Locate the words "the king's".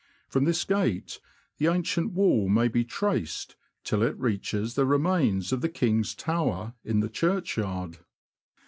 5.61-6.15